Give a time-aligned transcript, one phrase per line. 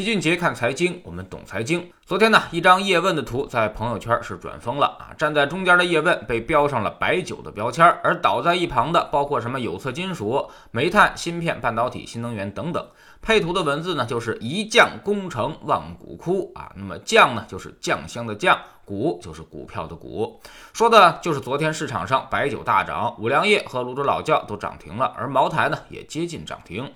[0.00, 1.92] 齐俊杰看财经，我们懂财经。
[2.06, 5.12] 昨天呢，一张叶问的图在朋友圈是转疯了啊！
[5.18, 12.88] 站在中间的叶问被标上了白酒的标签，而倒在一旁的包括什么有色金属、煤炭、芯片、半导体、新能源等等。
[13.20, 16.72] 配图的文字呢，就是一将功成万骨枯啊。
[16.74, 18.56] 那么酱呢，就是酱香的酱；
[18.86, 20.40] 股就是股票的股，
[20.72, 26.90] 说的就是昨天市场上白酒大涨，五粮液和泸州老窖都涨停了，而茅台呢也接近涨停。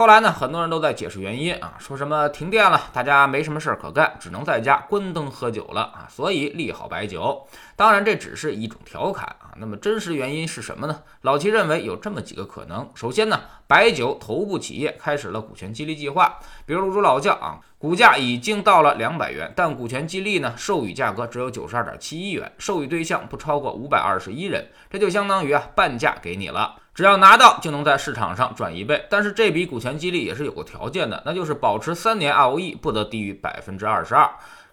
[0.00, 7.46] 后来呢，很多人都在解释原因啊，说什么停电了，大家没什么事儿可干，只能在家关灯喝酒了啊，所以利好白酒。
[7.76, 9.52] 当然，这只是一种调侃啊。
[9.58, 11.02] 那么真实原因是什么呢？
[11.20, 12.88] 老齐认为有这么几个可能。
[12.94, 26.76] 首先呢，白酒头部企业开始了股权激励计划，比如泸州老窖啊，股价已经到了两百元，但股权激励呢，授予价格只有九十二点七一元，授予对象不超过五百二十一人，这就相当于啊半价给你了。
[26.94, 34.28] 只要拿到就能在市场上赚一倍，但是这笔股权激励也是有个条件的，那就是保持三年 ROE 不得低于百分之二十二。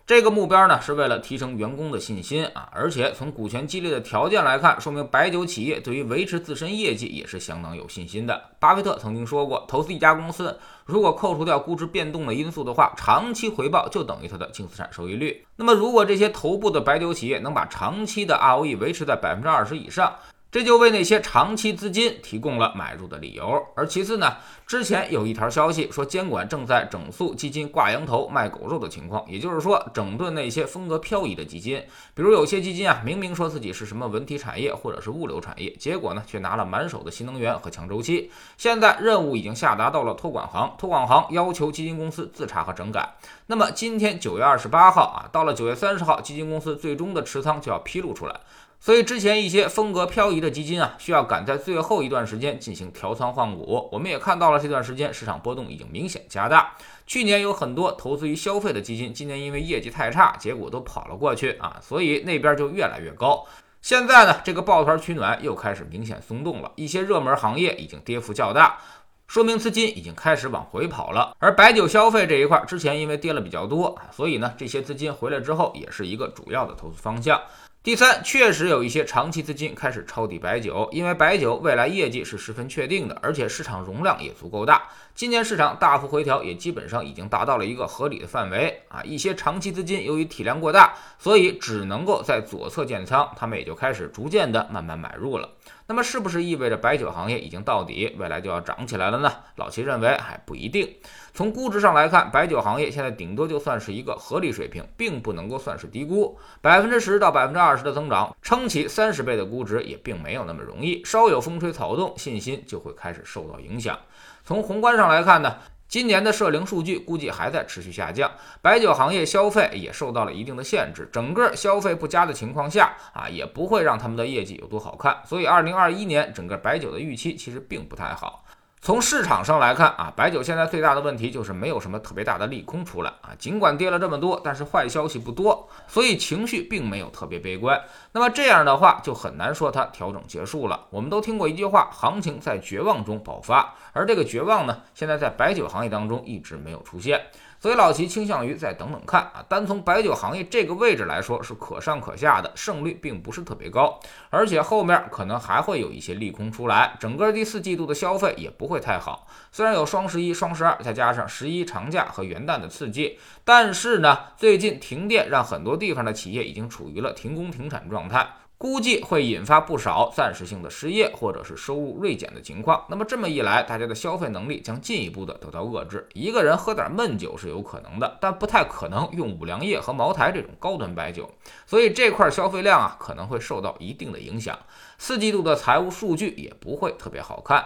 [0.06, 8.42] 这个目标呢是为了提升员工的信心啊，而且从股权激励的条件来看，说明白酒企业对于维持自身业绩也是相当有信心的。
[8.58, 15.46] 巴菲特曾经说过，投资一家公司，如果扣除掉估值变动的因素的话，长期回报就等于它的净资产收益率。
[15.58, 20.16] 那么如果这些头部的白酒企业能把长期的 ROE 维持在百分之二十以上，
[20.50, 23.62] 这就为那些长期资金提供了买入的理由。
[23.76, 31.84] 而其次呢，之前有一条消息说，监管正在整肃基金挂羊头卖狗肉的情况，也就是说，整顿那些风格漂移的基金。
[32.14, 38.32] 比如有些基金啊，明明说自己是什么文体产业或者是物流产业，结果呢，却拿了满手的新能源和强周期。
[38.58, 43.16] 现在任务已经下达到了托管行，托管行要求基金公司自查和整改。
[43.48, 48.40] 那么今天九月二十八号啊，到了九月三十号，基金公司最终的持仓就要披露出来。
[48.80, 53.90] 所以之前一些风格漂移的基金啊，需要赶在最后一段时间进行调仓换股。
[53.92, 56.76] 我们也看到了这段时间市场波动已经明显加大。
[57.06, 63.46] 去年有很多投资于消费的基金，今年因为业绩太差，结果都跑了过去啊，所以那边就越来越高。
[63.82, 68.80] 现在呢，这个抱团取暖又开始明显松动了，一些热门行业已经跌幅较大，
[69.28, 71.36] 说明资金已经开始往回跑了。
[71.40, 77.42] 而白酒消费这一块，之前因为跌了比较多，所以呢，这些资金回来之后，也是一个主要的投资方向。
[77.84, 84.84] 第三，确实有一些长期资金开始抄底白酒，因为白酒未来业绩是十分确定的，而且市场容量也足够大。
[85.16, 89.02] 今年市场大幅回调，也基本上已经达到了一个合理的范围啊。
[89.04, 95.50] 一些长期资金由于体量过大，所以只能够在左侧建仓，他们也就开始逐渐的慢慢买入了。
[95.88, 99.32] 那么是不是意味着白酒行业已经到底，未来就要涨起来了呢？
[99.56, 100.94] 老齐认为还不一定。
[101.34, 106.38] 从估值上来看，白酒行业现在顶多就算是一个合理水平，并不能够算是低估。
[106.62, 111.04] 百分之十到百分之二二十的增长，撑起三十倍的估值也并没有那么容易。
[111.04, 114.00] 稍有风吹草动，信心就会开始受到影响。
[114.46, 115.58] 从宏观上来看呢？
[115.90, 121.10] 今年的社零数据估计还在持续下降，白酒行业消费也受到了一定的限制。
[121.12, 125.22] 整个消费不佳的情况下啊，也不会让他们的业绩有多好看。
[125.26, 128.44] 所以，二零二一年整个白酒的预期其实并不太好。
[128.88, 133.36] 从市场上来看啊，白酒现在最大的问题就是没有什么特别大的利空出来啊。
[133.38, 137.78] 尽管跌了这么多，但是坏消息不多，所以情绪并没有特别悲观。
[138.14, 140.86] 那么这样的话，就很难说它调整结束了。
[140.90, 147.22] 我们都听过一句话，行情在绝望中爆发，而这个绝望呢，现在在白酒行业当中一直没有出现。
[147.60, 159.28] 所以老齐倾向于再等等看啊，单从白酒行业这个位置来说是可上可下的，胜率并不是特别高，而且后面可能还会有一些利空出来，整个第四季度的消费也不会太好。
[159.52, 168.28] 虽然有双十一、双十二，再加上十一长假和元旦的刺激，但是呢，最近停电让很多地方的企业已经处于了停工停产状态。
[168.60, 172.84] 估计会引发不少暂时性的失业或者是收入锐减的情况。
[172.90, 176.08] 那么这么一来，大家的消费能力将进一步的得到遏制。
[176.14, 181.30] 一个人喝点闷酒是有可能的，但不太可能用五粮液和茅台这种高端白酒。
[181.68, 184.58] 所以这块消费量啊可能会受到一定的影响。
[184.98, 187.64] 四季度的财务数据也不会特别好看。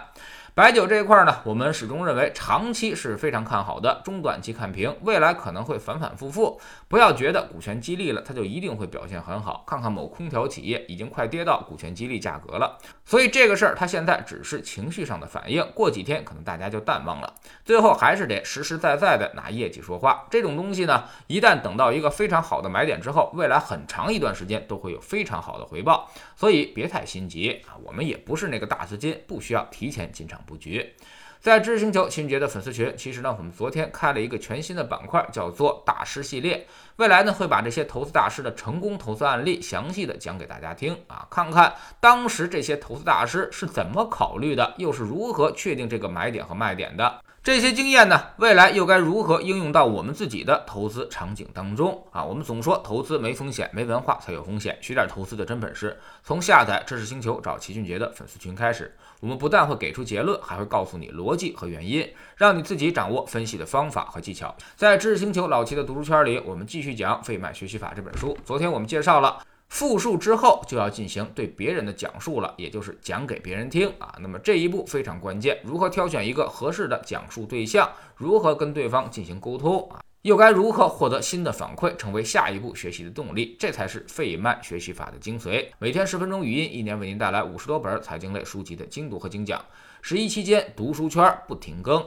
[0.54, 6.60] 白酒这一块呢，我们始终认为长期是非常看好的，中短期看平，未来可能会反反复复。
[6.88, 9.64] 不要觉得股权激励了，它就一定会表现很好。
[9.66, 17.32] 看看某空调企业已经快跌到股权激励价格了，所以这个事儿它现在只是情绪上的反应，过几天可能大家就淡忘了。
[17.64, 20.26] 最后还是得实实在在的拿业绩说话。
[20.30, 26.10] 这种东西呢，一旦等到一个非常好的买点之后，未来很长一段时间都会有非常好的回报。
[26.36, 30.42] 所以别太心晋级啊，我们也不是那个大资金，不需要提前进场。
[30.44, 30.94] 布局，
[31.40, 36.66] 在知识星球新杰的粉丝群，其实呢，我们昨天开了一个全新的板块，叫做大师系列。
[36.96, 47.22] 未来呢，会把这些投资大师的成功投资案例详细的讲给大家听啊，看看当时这些投资大师是怎么考虑的，又是如何确定这个买点和卖点的。
[47.44, 52.22] 这些经验呢，未来又该如何应用到我们自己的投资场景当中啊？
[52.22, 54.78] 我们总说投资没风险，没文化才有风险。
[54.80, 58.96] 学点投资的真本事，从下载知识星球找齐俊杰的粉丝群开始。
[59.18, 64.54] 我们不但会给出结论，还会告诉你逻辑和原因，让你自己掌握分析的方法和技巧。
[64.76, 68.38] 在知识星球老齐的读书圈里，我们继续讲《费曼学习法》这本书。
[68.44, 69.42] 昨天我们介绍了。
[69.72, 74.14] 复述之后就要进行对别人的讲述了，也就是讲给别人听啊。
[74.20, 85.66] 那么这一步非常关键，如何挑选一个合适的讲述对象，如何跟对方进行沟通啊，又该如何获得新的反馈，成为下一步学习的动力，这才是费曼学习法的精髓。
[85.78, 89.58] 每天十分钟语音，一年为您带来五十多本财经类书籍的精读和精讲。
[90.02, 92.06] 十一期间，读书圈不停更。